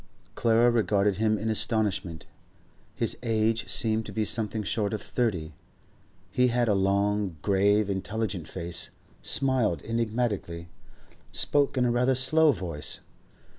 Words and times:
Clara 0.33 0.71
regarded 0.71 1.17
him 1.17 1.37
in 1.37 1.47
astonishment. 1.51 2.25
His 2.95 3.15
age 3.21 3.69
seemed 3.69 4.03
to 4.07 4.11
be 4.11 4.25
something 4.25 4.63
short 4.63 4.95
of 4.95 5.01
thirty; 5.03 5.53
he 6.31 6.47
had 6.47 6.67
a 6.67 6.73
long, 6.73 7.35
grave, 7.43 7.87
intelligent 7.87 8.47
face, 8.47 8.89
smiled 9.21 9.83
enigmatically, 9.83 10.69
spoke 11.31 11.77
in 11.77 11.85
a 11.85 11.91
rather 11.91 12.15
slow 12.15 12.51
voice. 12.51 13.01